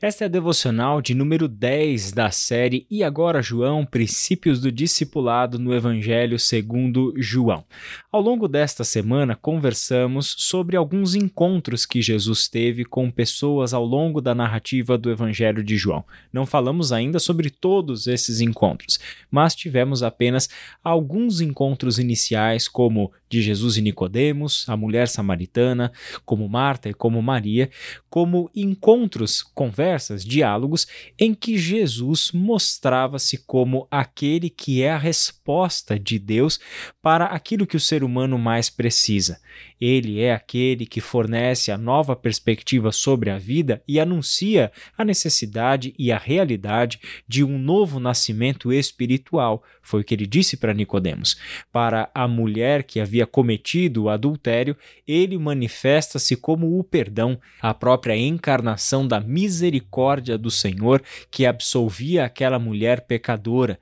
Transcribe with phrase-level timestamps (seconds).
[0.00, 5.58] Esta é a devocional de número 10 da série E Agora João, Princípios do Discipulado
[5.58, 7.64] no Evangelho segundo João.
[8.12, 14.20] Ao longo desta semana, conversamos sobre alguns encontros que Jesus teve com pessoas ao longo
[14.20, 16.04] da narrativa do Evangelho de João.
[16.32, 20.48] Não falamos ainda sobre todos esses encontros, mas tivemos apenas
[20.80, 25.92] alguns encontros iniciais, como de Jesus e Nicodemos, a mulher samaritana,
[26.24, 27.70] como Marta e como Maria,
[28.08, 30.86] como encontros, conversas, diálogos
[31.18, 36.58] em que Jesus mostrava-se como aquele que é a resposta de Deus
[37.02, 39.40] para aquilo que o ser humano mais precisa.
[39.80, 45.94] Ele é aquele que fornece a nova perspectiva sobre a vida e anuncia a necessidade
[45.98, 49.62] e a realidade de um novo nascimento espiritual.
[49.80, 51.36] Foi o que ele disse para Nicodemos.
[51.72, 58.16] Para a mulher que havia cometido o adultério, ele manifesta-se como o perdão, a própria
[58.16, 63.78] encarnação da misericórdia do Senhor que absolvia aquela mulher pecadora.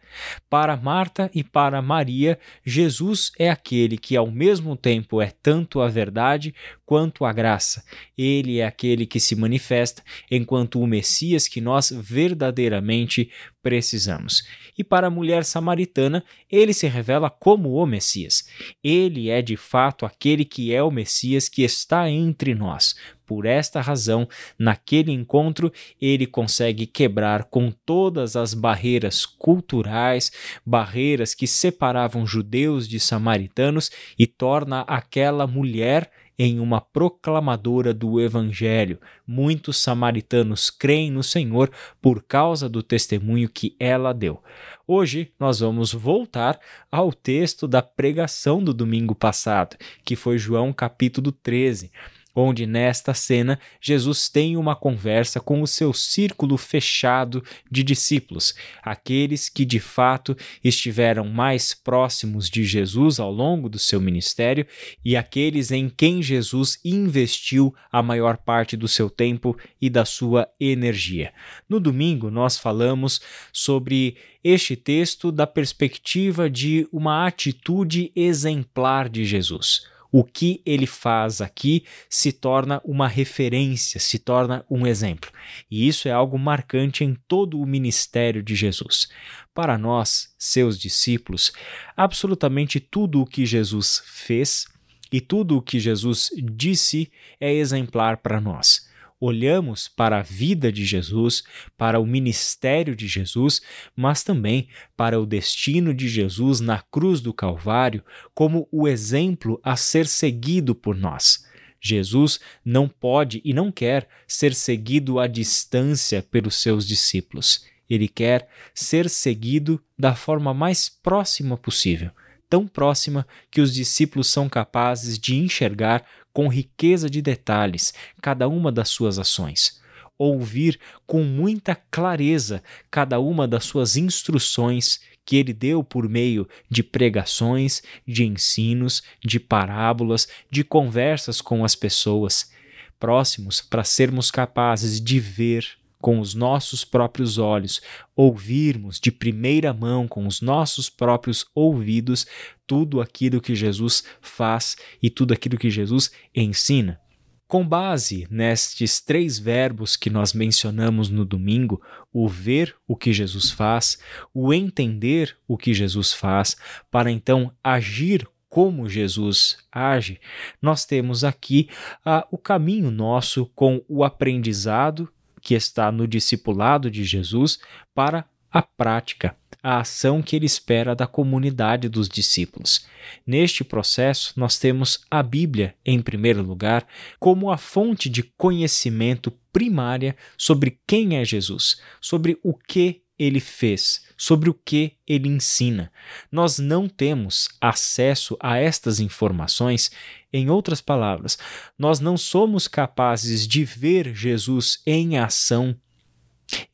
[0.48, 5.88] Para Marta e para Maria, Jesus é aquele que ao mesmo tempo é tanto a
[5.88, 6.54] verdade
[6.87, 7.84] quanto a graça.
[8.16, 14.46] Ele é aquele que se manifesta enquanto o Messias que nós verdadeiramente precisamos.
[14.78, 18.48] E para a mulher samaritana, ele se revela como o Messias.
[18.82, 22.95] Ele é de fato aquele que é o Messias que está entre nós.
[23.26, 30.30] Por esta razão, naquele encontro, ele consegue quebrar com todas as barreiras culturais,
[30.65, 39.01] barreiras que separavam judeus de samaritanos e torna aquela mulher em uma proclamadora do Evangelho.
[39.26, 41.70] Muitos samaritanos creem no Senhor
[42.01, 44.43] por causa do testemunho que ela deu.
[44.87, 46.59] Hoje nós vamos voltar
[46.90, 51.90] ao texto da pregação do domingo passado, que foi João capítulo 13
[52.37, 59.48] onde nesta cena Jesus tem uma conversa com o seu círculo fechado de discípulos, aqueles
[59.48, 64.66] que de fato estiveram mais próximos de Jesus ao longo do seu ministério
[65.03, 70.47] e aqueles em quem Jesus investiu a maior parte do seu tempo e da sua
[70.61, 71.32] energia.
[71.66, 79.96] No domingo, nós falamos sobre este texto da perspectiva de uma atitude exemplar de Jesus
[80.19, 85.31] o que ele faz aqui se torna uma referência, se torna um exemplo.
[85.71, 89.09] E isso é algo marcante em todo o ministério de Jesus.
[89.53, 91.53] Para nós, seus discípulos,
[91.94, 94.65] absolutamente tudo o que Jesus fez
[95.12, 98.86] e tudo o que Jesus disse é exemplar para nós
[99.21, 101.43] olhamos para a vida de Jesus,
[101.77, 103.60] para o ministério de Jesus,
[103.94, 109.76] mas também para o destino de Jesus na cruz do Calvário como o exemplo a
[109.76, 111.44] ser seguido por nós.
[111.81, 117.65] Jesus não pode e não quer ser seguido à distância pelos seus discípulos.
[117.88, 122.10] Ele quer ser seguido da forma mais próxima possível
[122.49, 126.05] tão próxima que os discípulos são capazes de enxergar
[126.37, 129.81] com riqueza de detalhes cada uma das suas ações,
[130.19, 136.83] ouvir com muita clareza cada uma das suas instruções que ele deu por meio de
[136.83, 142.53] pregações, de ensinos, de parábolas, de conversas com as pessoas,
[143.01, 145.67] próximos para sermos capazes de ver
[146.06, 147.83] com os nossos próprios olhos,
[148.15, 152.28] ouvirmos de primeira mão com os nossos próprios ouvidos
[152.65, 157.00] tudo aquilo que Jesus faz e tudo aquilo que Jesus ensina.
[157.49, 163.50] Com base nestes três verbos que nós mencionamos no domingo, o ver o que Jesus
[163.50, 163.99] faz,
[164.33, 166.56] o entender o que Jesus faz,
[166.88, 170.21] para então agir como Jesus age,
[170.62, 171.69] nós temos aqui
[172.05, 175.12] ah, o caminho nosso com o aprendizado
[175.47, 177.61] que está no discipulado de Jesus
[177.95, 182.84] para a prática, a ação que ele espera da comunidade dos discípulos.
[183.25, 186.85] Neste processo, nós temos a Bíblia, em primeiro lugar,
[187.21, 194.05] como a fonte de conhecimento primária sobre quem é Jesus, sobre o que ele fez,
[194.17, 195.93] sobre o que ele ensina.
[196.31, 199.91] Nós não temos acesso a estas informações.
[200.33, 201.39] Em outras palavras,
[201.79, 205.77] nós não somos capazes de ver Jesus em ação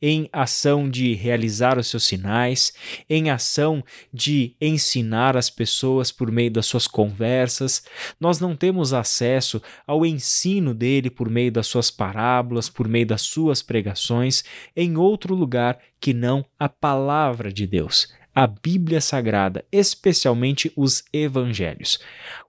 [0.01, 2.73] em ação de realizar os seus sinais,
[3.09, 3.83] em ação
[4.13, 7.83] de ensinar as pessoas por meio das suas conversas.
[8.19, 13.21] Nós não temos acesso ao ensino dele por meio das suas parábolas, por meio das
[13.21, 14.43] suas pregações,
[14.75, 18.07] em outro lugar que não a palavra de Deus.
[18.33, 21.99] A Bíblia Sagrada, especialmente os evangelhos.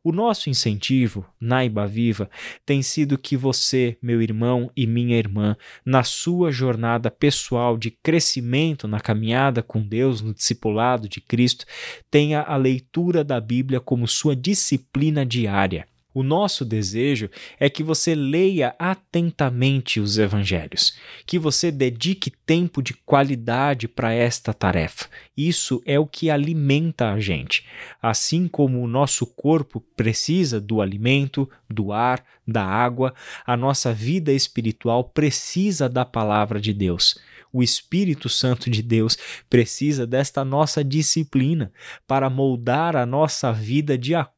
[0.03, 2.31] O nosso incentivo na Iba Viva
[2.65, 8.89] tem sido que você, meu irmão e minha irmã, na sua jornada pessoal de crescimento
[8.89, 11.67] na caminhada com Deus, no discipulado de Cristo,
[12.11, 15.87] tenha a leitura da Bíblia como sua disciplina diária.
[16.15, 17.29] O nosso desejo
[17.59, 20.97] é que você leia atentamente os evangelhos,
[21.27, 25.09] que você dedique tempo de qualidade para esta tarefa.
[25.37, 27.67] Isso é o que alimenta a gente.
[28.01, 33.13] Assim como o nosso corpo precisa do alimento, do ar, da água,
[33.45, 37.19] a nossa vida espiritual precisa da palavra de Deus
[37.55, 39.17] o Espírito Santo de Deus
[39.49, 41.73] precisa desta nossa disciplina
[42.05, 44.34] para moldar a nossa vida de acordo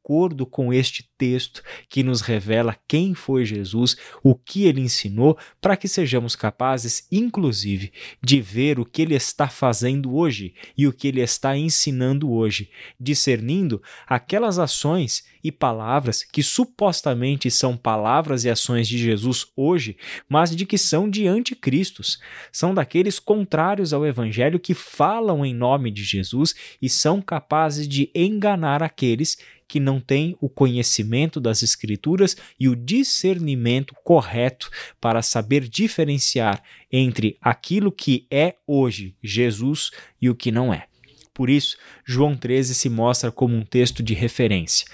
[0.46, 5.88] com este texto que nos revela quem foi Jesus, o que ele ensinou, para que
[5.88, 7.92] sejamos capazes, inclusive,
[8.22, 12.70] de ver o que ele está fazendo hoje e o que ele está ensinando hoje,
[13.00, 19.96] discernindo aquelas ações e palavras que supostamente são palavras e ações de Jesus hoje,
[20.28, 22.18] mas de que são de anticristos,
[22.50, 28.10] são daqueles contrários ao evangelho que falam em nome de Jesus e são capazes de
[28.14, 34.70] enganar aqueles que não têm o conhecimento das Escrituras e o discernimento correto
[35.00, 39.90] para saber diferenciar entre aquilo que é hoje Jesus
[40.20, 40.86] e o que não é.
[41.34, 44.86] Por isso, João 13 se mostra como um texto de referência,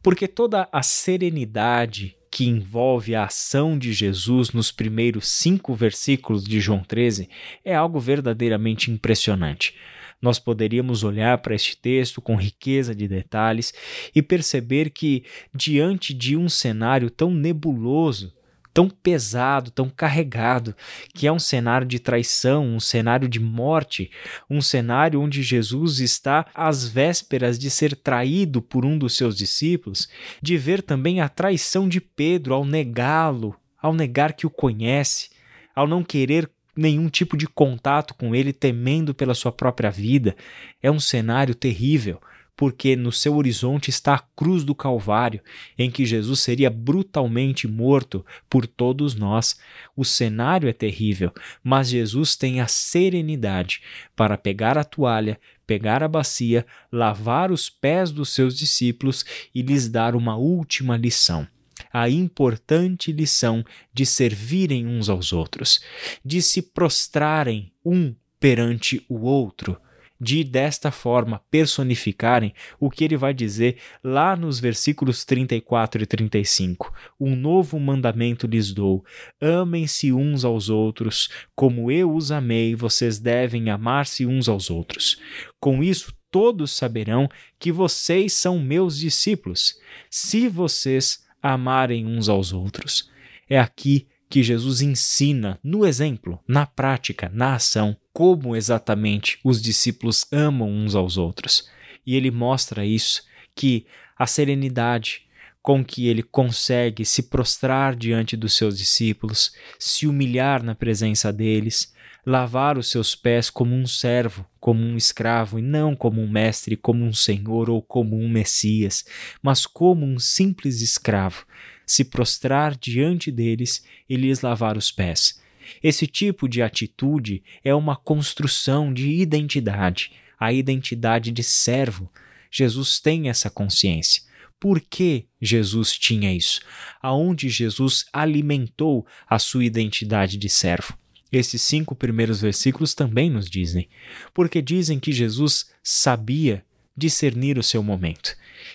[0.00, 6.60] porque toda a serenidade que envolve a ação de Jesus nos primeiros cinco versículos de
[6.60, 7.28] João 13
[7.64, 9.74] é algo verdadeiramente impressionante.
[10.20, 13.72] Nós poderíamos olhar para este texto com riqueza de detalhes
[14.14, 15.24] e perceber que,
[15.54, 18.32] diante de um cenário tão nebuloso,
[18.78, 20.72] tão pesado, tão carregado,
[21.12, 24.08] que é um cenário de traição, um cenário de morte,
[24.48, 30.08] um cenário onde Jesus está às vésperas de ser traído por um dos seus discípulos,
[30.40, 35.30] de ver também a traição de Pedro ao negá-lo, ao negar que o conhece,
[35.74, 40.36] ao não querer nenhum tipo de contato com ele, temendo pela sua própria vida.
[40.80, 42.20] É um cenário terrível
[42.56, 45.40] porque no seu horizonte está a cruz do Calvário,
[45.78, 49.60] em que Jesus seria brutalmente morto por todos nós.
[49.96, 51.32] O cenário é terrível,
[51.62, 53.80] mas Jesus tem a serenidade
[54.16, 55.38] para pegar a toalha,
[55.68, 59.24] pegar a bacia, lavar os pés dos seus discípulos
[59.54, 61.46] e lhes dar uma última lição
[61.92, 65.80] a importante lição de servirem uns aos outros,
[66.24, 69.80] de se prostrarem um perante o outro
[70.20, 76.92] de desta forma personificarem o que ele vai dizer lá nos versículos 34 e 35.
[77.20, 79.04] Um novo mandamento lhes dou:
[79.40, 85.20] amem-se uns aos outros, como eu os amei, vocês devem amar-se uns aos outros.
[85.60, 89.78] Com isso, todos saberão que vocês são meus discípulos,
[90.10, 93.10] se vocês amarem uns aos outros.
[93.48, 100.26] É aqui que Jesus ensina no exemplo, na prática, na ação, como exatamente os discípulos
[100.30, 101.68] amam uns aos outros.
[102.06, 103.22] E ele mostra isso,
[103.54, 103.86] que
[104.18, 105.22] a serenidade
[105.62, 111.92] com que ele consegue se prostrar diante dos seus discípulos, se humilhar na presença deles,
[112.28, 116.76] lavar os seus pés como um servo, como um escravo, e não como um mestre,
[116.76, 119.06] como um senhor ou como um Messias,
[119.40, 121.46] mas como um simples escravo,
[121.86, 125.40] se prostrar diante deles e lhes lavar os pés.
[125.82, 132.12] Esse tipo de atitude é uma construção de identidade, a identidade de servo.
[132.50, 134.22] Jesus tem essa consciência.
[134.60, 136.60] Por que Jesus tinha isso?
[137.00, 140.94] Aonde Jesus alimentou a sua identidade de servo?
[141.30, 143.88] Esses cinco primeiros versículos também nos dizem,
[144.32, 146.64] porque dizem que Jesus sabia
[146.96, 148.34] discernir o seu momento.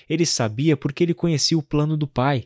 [0.10, 2.46] Ele sabia porque ele conhecia o plano do Pai.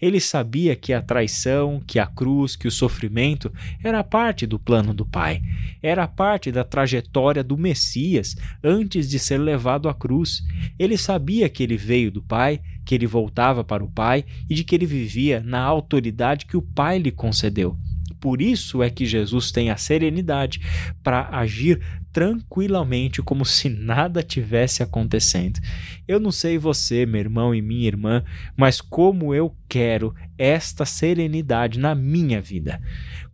[0.00, 3.52] Ele sabia que a traição, que a cruz, que o sofrimento
[3.84, 5.42] era parte do plano do Pai,
[5.82, 10.42] era parte da trajetória do Messias antes de ser levado à cruz.
[10.78, 14.64] Ele sabia que ele veio do Pai, que ele voltava para o Pai e de
[14.64, 17.76] que ele vivia na autoridade que o Pai lhe concedeu.
[18.20, 20.60] Por isso é que Jesus tem a serenidade
[21.02, 21.80] para agir
[22.12, 25.60] tranquilamente, como se nada tivesse acontecendo.
[26.08, 28.24] Eu não sei você, meu irmão e minha irmã,
[28.56, 32.80] mas como eu quero esta serenidade na minha vida.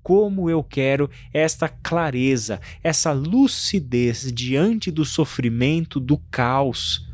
[0.03, 7.09] Como eu quero esta clareza, essa lucidez diante do sofrimento, do caos,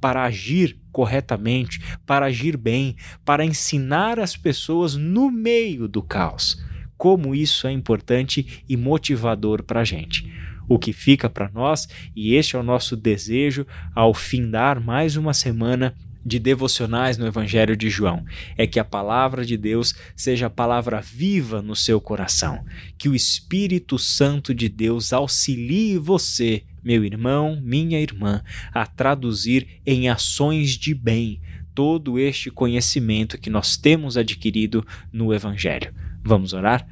[0.00, 6.60] para agir corretamente, para agir bem, para ensinar as pessoas no meio do caos.
[7.02, 10.32] Como isso é importante e motivador para a gente.
[10.68, 15.34] O que fica para nós, e este é o nosso desejo ao findar mais uma
[15.34, 18.24] semana de devocionais no Evangelho de João
[18.56, 22.64] é que a palavra de Deus seja a palavra viva no seu coração,
[22.96, 30.08] que o Espírito Santo de Deus auxilie você, meu irmão, minha irmã, a traduzir em
[30.08, 31.40] ações de bem
[31.74, 35.92] todo este conhecimento que nós temos adquirido no Evangelho.
[36.24, 36.86] Vamos orar?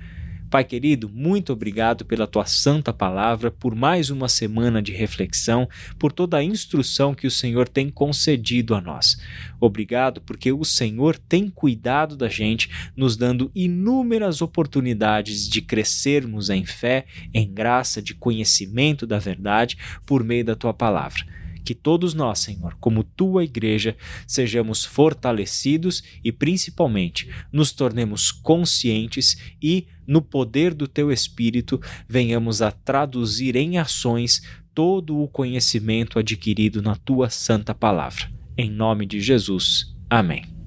[0.50, 6.10] Pai querido, muito obrigado pela tua santa palavra, por mais uma semana de reflexão, por
[6.10, 9.16] toda a instrução que o Senhor tem concedido a nós.
[9.60, 16.66] Obrigado porque o Senhor tem cuidado da gente, nos dando inúmeras oportunidades de crescermos em
[16.66, 21.24] fé, em graça, de conhecimento da verdade por meio da tua palavra
[21.60, 29.86] que todos nós, Senhor, como tua igreja, sejamos fortalecidos e principalmente nos tornemos conscientes e,
[30.06, 34.42] no poder do teu Espírito, venhamos a traduzir em ações
[34.74, 38.30] todo o conhecimento adquirido na tua santa palavra.
[38.56, 39.94] Em nome de Jesus.
[40.08, 40.50] Amém.